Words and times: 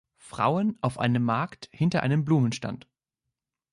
Frauen 0.17 0.79
auf 0.81 0.97
einem 0.97 1.23
Markt 1.23 1.69
hinter 1.71 2.01
einem 2.01 2.25
Blumenstand. 2.25 2.87